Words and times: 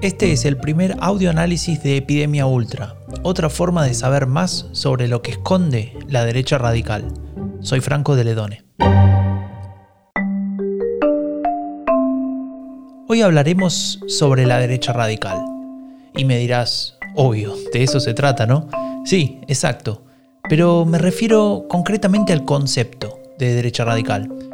Este 0.00 0.32
es 0.32 0.44
el 0.44 0.56
primer 0.56 0.96
audioanálisis 1.00 1.82
de 1.82 1.96
Epidemia 1.98 2.46
Ultra, 2.46 2.96
otra 3.22 3.50
forma 3.50 3.84
de 3.84 3.94
saber 3.94 4.26
más 4.26 4.66
sobre 4.72 5.06
lo 5.06 5.22
que 5.22 5.32
esconde 5.32 5.92
la 6.08 6.24
derecha 6.24 6.56
radical. 6.56 7.12
Soy 7.60 7.80
Franco 7.80 8.16
de 8.16 8.24
Ledone. 8.24 8.64
Hoy 13.08 13.22
hablaremos 13.22 14.00
sobre 14.06 14.46
la 14.46 14.58
derecha 14.58 14.92
radical. 14.92 15.38
Y 16.16 16.24
me 16.24 16.38
dirás, 16.38 16.98
obvio, 17.14 17.54
de 17.72 17.82
eso 17.82 18.00
se 18.00 18.14
trata, 18.14 18.46
¿no? 18.46 18.68
Sí, 19.04 19.40
exacto. 19.46 20.04
Pero 20.48 20.84
me 20.84 20.98
refiero 20.98 21.66
concretamente 21.68 22.32
al 22.32 22.44
concepto 22.44 23.18
de 23.38 23.54
derecha 23.54 23.84
radical. 23.84 24.47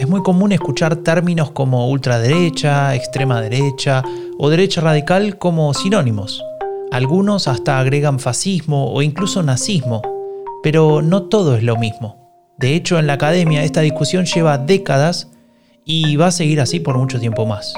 Es 0.00 0.08
muy 0.08 0.22
común 0.22 0.50
escuchar 0.50 0.96
términos 0.96 1.50
como 1.50 1.90
ultraderecha, 1.90 2.94
extrema 2.94 3.42
derecha 3.42 4.02
o 4.38 4.48
derecha 4.48 4.80
radical 4.80 5.36
como 5.36 5.74
sinónimos. 5.74 6.42
Algunos 6.90 7.46
hasta 7.48 7.78
agregan 7.78 8.18
fascismo 8.18 8.94
o 8.94 9.02
incluso 9.02 9.42
nazismo, 9.42 10.00
pero 10.62 11.02
no 11.02 11.24
todo 11.24 11.54
es 11.54 11.62
lo 11.62 11.76
mismo. 11.76 12.16
De 12.56 12.74
hecho, 12.74 12.98
en 12.98 13.06
la 13.06 13.12
academia 13.12 13.62
esta 13.62 13.82
discusión 13.82 14.24
lleva 14.24 14.56
décadas 14.56 15.28
y 15.84 16.16
va 16.16 16.28
a 16.28 16.32
seguir 16.32 16.62
así 16.62 16.80
por 16.80 16.96
mucho 16.96 17.20
tiempo 17.20 17.44
más. 17.44 17.74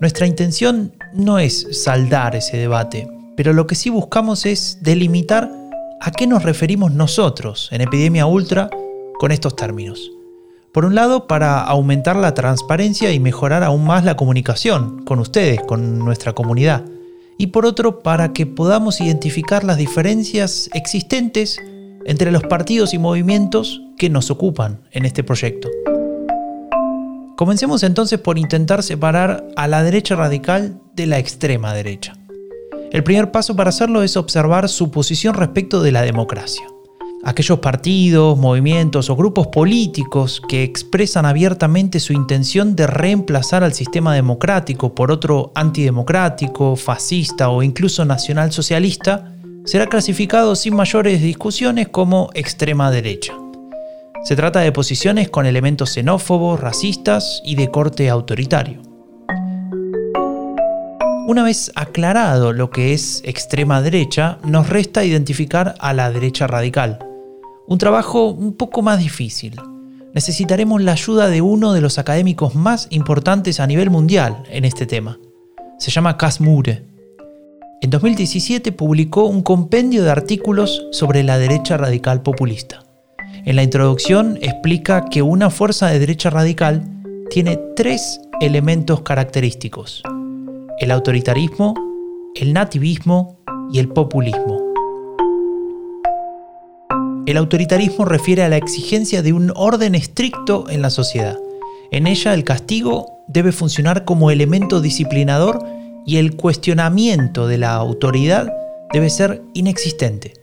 Nuestra 0.00 0.26
intención 0.26 0.92
no 1.12 1.38
es 1.38 1.84
saldar 1.84 2.34
ese 2.34 2.56
debate, 2.56 3.06
pero 3.36 3.52
lo 3.52 3.68
que 3.68 3.76
sí 3.76 3.90
buscamos 3.90 4.44
es 4.44 4.78
delimitar 4.80 5.52
a 6.00 6.10
qué 6.10 6.26
nos 6.26 6.42
referimos 6.42 6.90
nosotros 6.90 7.68
en 7.70 7.82
Epidemia 7.82 8.26
Ultra 8.26 8.70
con 9.20 9.30
estos 9.30 9.54
términos. 9.54 10.10
Por 10.74 10.84
un 10.84 10.96
lado, 10.96 11.28
para 11.28 11.60
aumentar 11.60 12.16
la 12.16 12.34
transparencia 12.34 13.12
y 13.12 13.20
mejorar 13.20 13.62
aún 13.62 13.84
más 13.84 14.04
la 14.04 14.16
comunicación 14.16 15.04
con 15.04 15.20
ustedes, 15.20 15.60
con 15.60 16.00
nuestra 16.00 16.32
comunidad. 16.32 16.84
Y 17.38 17.46
por 17.46 17.64
otro, 17.64 18.00
para 18.00 18.32
que 18.32 18.44
podamos 18.44 19.00
identificar 19.00 19.62
las 19.62 19.76
diferencias 19.76 20.68
existentes 20.74 21.60
entre 22.04 22.32
los 22.32 22.42
partidos 22.42 22.92
y 22.92 22.98
movimientos 22.98 23.82
que 23.96 24.10
nos 24.10 24.32
ocupan 24.32 24.80
en 24.90 25.04
este 25.04 25.22
proyecto. 25.22 25.68
Comencemos 27.36 27.84
entonces 27.84 28.18
por 28.18 28.36
intentar 28.36 28.82
separar 28.82 29.46
a 29.54 29.68
la 29.68 29.84
derecha 29.84 30.16
radical 30.16 30.80
de 30.96 31.06
la 31.06 31.20
extrema 31.20 31.72
derecha. 31.72 32.14
El 32.90 33.04
primer 33.04 33.30
paso 33.30 33.54
para 33.54 33.68
hacerlo 33.68 34.02
es 34.02 34.16
observar 34.16 34.68
su 34.68 34.90
posición 34.90 35.34
respecto 35.34 35.84
de 35.84 35.92
la 35.92 36.02
democracia 36.02 36.66
aquellos 37.24 37.58
partidos, 37.58 38.38
movimientos 38.38 39.08
o 39.08 39.16
grupos 39.16 39.46
políticos 39.48 40.42
que 40.46 40.62
expresan 40.62 41.24
abiertamente 41.26 42.00
su 42.00 42.12
intención 42.12 42.76
de 42.76 42.86
reemplazar 42.86 43.64
al 43.64 43.72
sistema 43.72 44.14
democrático 44.14 44.94
por 44.94 45.10
otro 45.10 45.50
antidemocrático, 45.54 46.76
fascista 46.76 47.48
o 47.48 47.62
incluso 47.62 48.04
nacionalsocialista, 48.04 49.32
será 49.64 49.86
clasificado 49.86 50.54
sin 50.54 50.76
mayores 50.76 51.22
discusiones 51.22 51.88
como 51.88 52.30
extrema 52.34 52.90
derecha. 52.90 53.32
Se 54.24 54.36
trata 54.36 54.60
de 54.60 54.72
posiciones 54.72 55.30
con 55.30 55.46
elementos 55.46 55.90
xenófobos, 55.90 56.60
racistas 56.60 57.42
y 57.44 57.56
de 57.56 57.70
corte 57.70 58.10
autoritario. 58.10 58.80
Una 61.26 61.42
vez 61.42 61.72
aclarado 61.74 62.52
lo 62.52 62.70
que 62.70 62.92
es 62.92 63.22
extrema 63.24 63.80
derecha, 63.80 64.38
nos 64.44 64.68
resta 64.68 65.04
identificar 65.04 65.74
a 65.78 65.94
la 65.94 66.10
derecha 66.10 66.46
radical, 66.46 66.98
un 67.66 67.78
trabajo 67.78 68.28
un 68.30 68.54
poco 68.54 68.82
más 68.82 68.98
difícil. 68.98 69.60
Necesitaremos 70.12 70.82
la 70.82 70.92
ayuda 70.92 71.28
de 71.28 71.40
uno 71.40 71.72
de 71.72 71.80
los 71.80 71.98
académicos 71.98 72.54
más 72.54 72.86
importantes 72.90 73.58
a 73.60 73.66
nivel 73.66 73.90
mundial 73.90 74.44
en 74.50 74.64
este 74.64 74.86
tema. 74.86 75.18
Se 75.78 75.90
llama 75.90 76.16
Cas 76.16 76.40
Mure. 76.40 76.84
En 77.80 77.90
2017 77.90 78.72
publicó 78.72 79.24
un 79.24 79.42
compendio 79.42 80.04
de 80.04 80.10
artículos 80.10 80.86
sobre 80.92 81.22
la 81.22 81.38
derecha 81.38 81.76
radical 81.76 82.22
populista. 82.22 82.84
En 83.44 83.56
la 83.56 83.62
introducción 83.62 84.38
explica 84.40 85.04
que 85.10 85.20
una 85.20 85.50
fuerza 85.50 85.88
de 85.88 85.98
derecha 85.98 86.30
radical 86.30 86.82
tiene 87.28 87.58
tres 87.76 88.20
elementos 88.40 89.02
característicos. 89.02 90.02
El 90.78 90.90
autoritarismo, 90.90 91.74
el 92.36 92.52
nativismo 92.52 93.38
y 93.72 93.80
el 93.80 93.88
populismo. 93.88 94.53
El 97.26 97.38
autoritarismo 97.38 98.04
refiere 98.04 98.42
a 98.42 98.50
la 98.50 98.58
exigencia 98.58 99.22
de 99.22 99.32
un 99.32 99.50
orden 99.56 99.94
estricto 99.94 100.68
en 100.68 100.82
la 100.82 100.90
sociedad. 100.90 101.38
En 101.90 102.06
ella 102.06 102.34
el 102.34 102.44
castigo 102.44 103.06
debe 103.28 103.50
funcionar 103.50 104.04
como 104.04 104.30
elemento 104.30 104.82
disciplinador 104.82 105.64
y 106.04 106.18
el 106.18 106.36
cuestionamiento 106.36 107.46
de 107.46 107.56
la 107.56 107.74
autoridad 107.76 108.52
debe 108.92 109.08
ser 109.08 109.40
inexistente. 109.54 110.34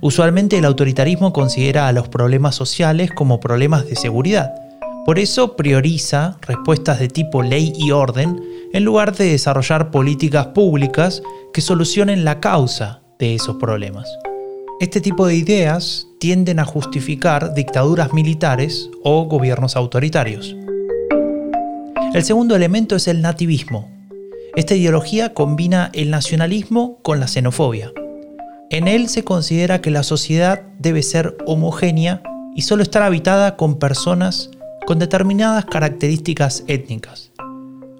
Usualmente 0.00 0.56
el 0.56 0.66
autoritarismo 0.66 1.32
considera 1.32 1.88
a 1.88 1.92
los 1.92 2.08
problemas 2.08 2.54
sociales 2.54 3.10
como 3.10 3.40
problemas 3.40 3.86
de 3.86 3.96
seguridad. 3.96 4.54
Por 5.04 5.18
eso 5.18 5.56
prioriza 5.56 6.38
respuestas 6.42 7.00
de 7.00 7.08
tipo 7.08 7.42
ley 7.42 7.72
y 7.76 7.90
orden 7.90 8.40
en 8.72 8.84
lugar 8.84 9.16
de 9.16 9.32
desarrollar 9.32 9.90
políticas 9.90 10.46
públicas 10.48 11.22
que 11.52 11.60
solucionen 11.60 12.24
la 12.24 12.38
causa 12.38 13.00
de 13.18 13.34
esos 13.34 13.56
problemas. 13.56 14.08
Este 14.80 15.02
tipo 15.02 15.26
de 15.26 15.34
ideas 15.34 16.06
tienden 16.18 16.58
a 16.58 16.64
justificar 16.64 17.52
dictaduras 17.52 18.14
militares 18.14 18.88
o 19.04 19.26
gobiernos 19.26 19.76
autoritarios. 19.76 20.56
El 22.14 22.24
segundo 22.24 22.56
elemento 22.56 22.96
es 22.96 23.06
el 23.06 23.20
nativismo. 23.20 23.90
Esta 24.56 24.74
ideología 24.74 25.34
combina 25.34 25.90
el 25.92 26.08
nacionalismo 26.10 26.98
con 27.02 27.20
la 27.20 27.28
xenofobia. 27.28 27.92
En 28.70 28.88
él 28.88 29.10
se 29.10 29.22
considera 29.22 29.82
que 29.82 29.90
la 29.90 30.02
sociedad 30.02 30.62
debe 30.78 31.02
ser 31.02 31.36
homogénea 31.44 32.22
y 32.56 32.62
solo 32.62 32.82
estar 32.82 33.02
habitada 33.02 33.58
con 33.58 33.78
personas 33.78 34.50
con 34.86 34.98
determinadas 34.98 35.66
características 35.66 36.64
étnicas. 36.68 37.32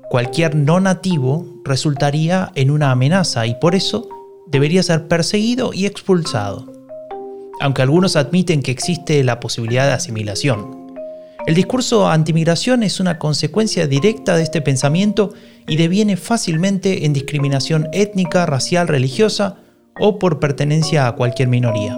Cualquier 0.09 0.55
no 0.55 0.81
nativo 0.81 1.47
resultaría 1.63 2.51
en 2.55 2.71
una 2.71 2.91
amenaza 2.91 3.47
y 3.47 3.55
por 3.61 3.75
eso 3.75 4.09
debería 4.51 4.83
ser 4.83 5.09
perseguido 5.09 5.73
y 5.73 5.87
expulsado, 5.87 6.73
aunque 7.61 7.83
algunos 7.83 8.17
admiten 8.17 8.63
que 8.63 8.73
existe 8.73 9.23
la 9.23 9.41
posibilidad 9.41 9.87
de 9.87 9.93
asimilación. 9.93 10.81
El 11.47 11.55
discurso 11.55 12.09
antimigración 12.09 12.83
es 12.83 13.01
una 13.01 13.19
consecuencia 13.19 13.87
directa 13.87 14.37
de 14.37 14.43
este 14.43 14.61
pensamiento 14.61 15.33
y 15.67 15.77
deviene 15.77 16.17
fácilmente 16.17 17.07
en 17.07 17.13
discriminación 17.13 17.89
étnica, 17.93 18.45
racial, 18.45 18.89
religiosa 18.89 19.57
o 19.99 20.19
por 20.19 20.39
pertenencia 20.39 21.07
a 21.07 21.13
cualquier 21.13 21.49
minoría. 21.49 21.97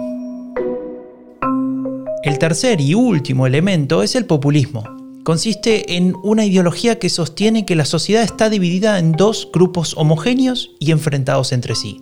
El 2.23 2.39
tercer 2.39 2.79
y 2.79 2.93
último 2.93 3.47
elemento 3.47 4.01
es 4.01 4.15
el 4.15 4.25
populismo. 4.25 4.83
Consiste 5.25 5.97
en 5.97 6.15
una 6.23 6.45
ideología 6.45 6.97
que 6.99 7.09
sostiene 7.09 7.65
que 7.65 7.75
la 7.75 7.85
sociedad 7.85 8.23
está 8.23 8.49
dividida 8.49 8.97
en 8.97 9.11
dos 9.11 9.49
grupos 9.53 9.95
homogéneos 9.97 10.71
y 10.79 10.91
enfrentados 10.91 11.51
entre 11.51 11.75
sí. 11.75 12.01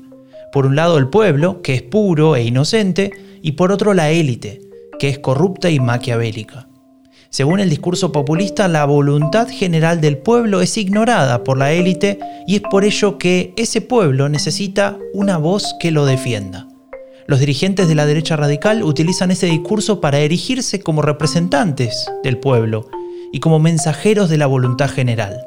Por 0.51 0.65
un 0.65 0.75
lado 0.75 0.97
el 0.97 1.07
pueblo, 1.07 1.61
que 1.61 1.73
es 1.75 1.81
puro 1.81 2.35
e 2.35 2.43
inocente, 2.43 3.11
y 3.41 3.53
por 3.53 3.71
otro 3.71 3.93
la 3.93 4.11
élite, 4.11 4.61
que 4.99 5.09
es 5.09 5.19
corrupta 5.19 5.69
y 5.69 5.79
maquiavélica. 5.79 6.67
Según 7.29 7.61
el 7.61 7.69
discurso 7.69 8.11
populista, 8.11 8.67
la 8.67 8.83
voluntad 8.83 9.47
general 9.47 10.01
del 10.01 10.17
pueblo 10.17 10.59
es 10.59 10.77
ignorada 10.77 11.45
por 11.45 11.57
la 11.57 11.71
élite 11.71 12.19
y 12.45 12.55
es 12.55 12.61
por 12.61 12.83
ello 12.83 13.17
que 13.17 13.53
ese 13.55 13.79
pueblo 13.79 14.27
necesita 14.27 14.97
una 15.13 15.37
voz 15.37 15.73
que 15.79 15.91
lo 15.91 16.05
defienda. 16.05 16.67
Los 17.27 17.39
dirigentes 17.39 17.87
de 17.87 17.95
la 17.95 18.05
derecha 18.05 18.35
radical 18.35 18.83
utilizan 18.83 19.31
ese 19.31 19.45
discurso 19.45 20.01
para 20.01 20.19
erigirse 20.19 20.81
como 20.81 21.01
representantes 21.01 22.05
del 22.21 22.37
pueblo 22.37 22.89
y 23.31 23.39
como 23.39 23.59
mensajeros 23.59 24.29
de 24.29 24.37
la 24.37 24.47
voluntad 24.47 24.89
general, 24.89 25.45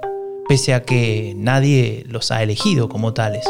pese 0.49 0.73
a 0.73 0.83
que 0.83 1.35
nadie 1.37 2.05
los 2.09 2.31
ha 2.31 2.43
elegido 2.43 2.89
como 2.89 3.13
tales. 3.13 3.45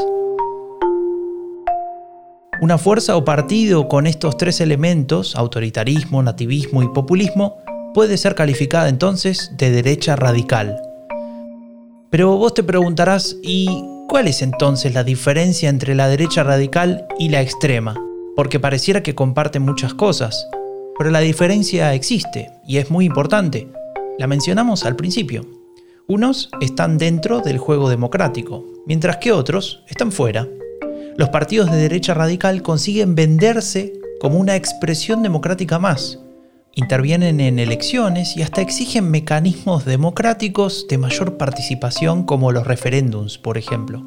Una 2.61 2.79
fuerza 2.79 3.17
o 3.17 3.25
partido 3.25 3.89
con 3.89 4.07
estos 4.07 4.37
tres 4.37 4.61
elementos, 4.61 5.35
autoritarismo, 5.35 6.23
nativismo 6.23 6.83
y 6.83 6.89
populismo, 6.89 7.59
puede 7.93 8.17
ser 8.17 8.35
calificada 8.35 8.89
entonces 8.89 9.53
de 9.59 9.71
derecha 9.71 10.15
radical. 10.15 10.81
Pero 12.11 12.37
vos 12.37 12.55
te 12.55 12.63
preguntarás, 12.63 13.37
¿y 13.43 13.67
cuál 14.09 14.29
es 14.29 14.41
entonces 14.41 14.95
la 14.95 15.03
diferencia 15.03 15.69
entre 15.69 15.97
la 15.97 16.09
derecha 16.09 16.45
radical 16.45 17.07
y 17.19 17.29
la 17.29 17.43
extrema? 17.43 17.97
Porque 18.37 18.61
pareciera 18.61 19.03
que 19.03 19.17
comparten 19.17 19.63
muchas 19.63 19.93
cosas, 19.93 20.49
pero 20.97 21.11
la 21.11 21.21
diferencia 21.21 21.93
existe 21.93 22.53
y 22.67 22.79
es 22.79 22.89
muy 22.89 23.05
importante. 23.05 23.69
La 24.17 24.29
mencionamos 24.29 24.85
al 24.85 24.95
principio. 24.95 25.45
Unos 26.07 26.51
están 26.61 26.99
dentro 26.99 27.41
del 27.41 27.59
juego 27.59 27.89
democrático, 27.89 28.65
mientras 28.87 29.17
que 29.17 29.33
otros 29.33 29.83
están 29.89 30.13
fuera 30.13 30.47
los 31.17 31.29
partidos 31.29 31.71
de 31.71 31.77
derecha 31.77 32.15
radical 32.15 32.63
consiguen 32.63 33.15
venderse 33.15 33.93
como 34.21 34.39
una 34.39 34.57
expresión 34.57 35.23
democrática 35.23 35.79
más, 35.79 36.19
intervienen 36.75 37.41
en 37.41 37.59
elecciones 37.59 38.37
y 38.37 38.43
hasta 38.43 38.61
exigen 38.61 39.11
mecanismos 39.11 39.85
democráticos 39.85 40.87
de 40.89 40.99
mayor 40.99 41.37
participación 41.37 42.25
como 42.25 42.53
los 42.53 42.67
referéndums, 42.67 43.39
por 43.39 43.59
ejemplo. 43.59 44.03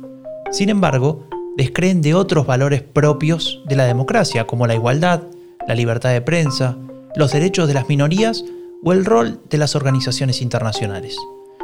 Sin 0.51 0.69
embargo, 0.69 1.27
descreen 1.55 2.01
de 2.01 2.13
otros 2.13 2.45
valores 2.45 2.81
propios 2.81 3.61
de 3.67 3.75
la 3.75 3.85
democracia, 3.85 4.45
como 4.45 4.67
la 4.67 4.75
igualdad, 4.75 5.23
la 5.67 5.75
libertad 5.75 6.11
de 6.11 6.21
prensa, 6.21 6.77
los 7.15 7.31
derechos 7.31 7.67
de 7.67 7.73
las 7.73 7.87
minorías 7.87 8.43
o 8.83 8.93
el 8.93 9.05
rol 9.05 9.39
de 9.49 9.57
las 9.57 9.75
organizaciones 9.75 10.41
internacionales. 10.41 11.15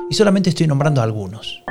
Y 0.09 0.15
solamente 0.15 0.49
estoy 0.49 0.67
nombrando 0.67 1.01
algunos. 1.01 1.63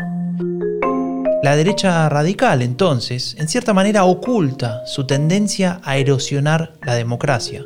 La 1.42 1.56
derecha 1.56 2.08
radical, 2.08 2.62
entonces, 2.62 3.34
en 3.36 3.48
cierta 3.48 3.74
manera 3.74 4.04
oculta 4.04 4.86
su 4.86 5.08
tendencia 5.08 5.80
a 5.82 5.96
erosionar 5.96 6.74
la 6.86 6.94
democracia. 6.94 7.64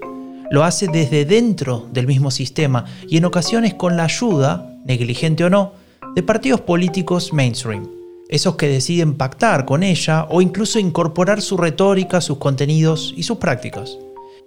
Lo 0.50 0.64
hace 0.64 0.88
desde 0.88 1.26
dentro 1.26 1.86
del 1.92 2.06
mismo 2.06 2.30
sistema 2.30 2.86
y 3.06 3.18
en 3.18 3.26
ocasiones 3.26 3.74
con 3.74 3.98
la 3.98 4.04
ayuda, 4.04 4.66
negligente 4.86 5.44
o 5.44 5.50
no, 5.50 5.74
de 6.14 6.22
partidos 6.22 6.62
políticos 6.62 7.34
mainstream, 7.34 7.86
esos 8.30 8.56
que 8.56 8.66
deciden 8.66 9.12
pactar 9.12 9.66
con 9.66 9.82
ella 9.82 10.26
o 10.30 10.40
incluso 10.40 10.78
incorporar 10.78 11.42
su 11.42 11.58
retórica, 11.58 12.22
sus 12.22 12.38
contenidos 12.38 13.12
y 13.14 13.24
sus 13.24 13.36
prácticas. 13.36 13.98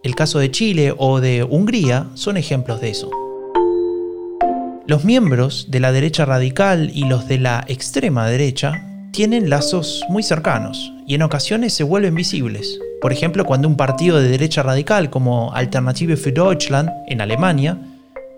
El 0.02 0.16
caso 0.16 0.40
de 0.40 0.50
Chile 0.50 0.96
o 0.98 1.20
de 1.20 1.44
Hungría 1.44 2.08
son 2.16 2.36
ejemplos 2.36 2.82
de 2.82 2.90
eso. 2.90 3.12
Los 4.88 5.06
miembros 5.06 5.68
de 5.70 5.82
la 5.82 5.92
derecha 5.92 6.26
radical 6.26 6.90
y 6.92 7.04
los 7.04 7.28
de 7.28 7.38
la 7.38 7.64
extrema 7.68 8.26
derecha 8.26 8.89
tienen 9.12 9.50
lazos 9.50 10.04
muy 10.10 10.24
cercanos 10.24 10.92
y 11.08 11.16
en 11.16 11.24
ocasiones 11.24 11.74
se 11.74 11.84
vuelven 11.84 12.16
visibles. 12.16 12.80
Por 13.02 13.12
ejemplo, 13.12 13.46
cuando 13.46 13.68
un 13.68 13.78
partido 13.78 14.20
de 14.20 14.30
derecha 14.30 14.64
radical 14.64 15.10
como 15.10 15.54
Alternative 15.54 16.16
für 16.18 16.32
Deutschland 16.32 16.90
en 17.08 17.22
Alemania 17.22 17.78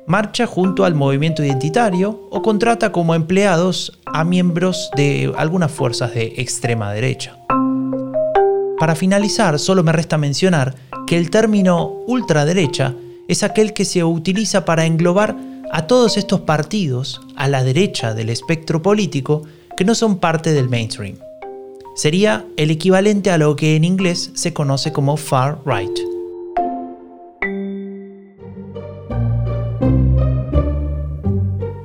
marcha 0.08 0.46
junto 0.46 0.86
al 0.86 0.96
movimiento 0.96 1.44
identitario 1.44 2.28
o 2.32 2.42
contrata 2.42 2.92
como 2.92 3.16
empleados 3.16 4.00
a 4.06 4.24
miembros 4.24 4.90
de 4.96 5.32
algunas 5.38 5.72
fuerzas 5.72 6.14
de 6.14 6.34
extrema 6.38 6.92
derecha. 6.94 7.38
Para 8.80 8.96
finalizar, 8.96 9.60
solo 9.60 9.84
me 9.84 9.92
resta 9.92 10.18
mencionar 10.18 10.76
que 11.06 11.18
el 11.18 11.30
término 11.30 12.02
ultraderecha 12.08 12.96
es 13.28 13.44
aquel 13.44 13.74
que 13.74 13.86
se 13.86 14.04
utiliza 14.04 14.66
para 14.66 14.86
englobar 14.86 15.36
a 15.72 15.88
todos 15.88 16.18
estos 16.18 16.42
partidos 16.42 17.22
a 17.36 17.48
la 17.48 17.64
derecha 17.64 18.14
del 18.14 18.30
espectro 18.30 18.82
político 18.82 19.44
que 19.78 19.86
no 19.86 19.96
son 19.96 20.18
parte 20.20 20.54
del 20.54 20.70
mainstream. 20.70 21.18
Sería 21.96 22.46
el 22.58 22.72
equivalente 22.72 23.32
a 23.32 23.38
lo 23.38 23.56
que 23.56 23.76
en 23.76 23.84
inglés 23.84 24.32
se 24.34 24.54
conoce 24.54 24.92
como 24.92 25.18
far 25.18 25.60
right. 25.66 26.00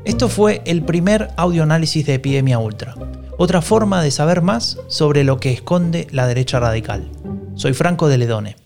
Esto 0.05 0.29
fue 0.29 0.63
el 0.65 0.83
primer 0.83 1.29
audioanálisis 1.37 2.07
de 2.07 2.15
Epidemia 2.15 2.59
Ultra, 2.59 2.95
otra 3.37 3.61
forma 3.61 4.03
de 4.03 4.11
saber 4.11 4.41
más 4.41 4.79
sobre 4.89 5.25
lo 5.25 5.39
que 5.39 5.53
esconde 5.53 6.07
la 6.11 6.27
derecha 6.27 6.59
radical. 6.59 7.11
Soy 7.55 7.75
Franco 7.75 8.09
de 8.09 8.19
Ledone. 8.19 8.57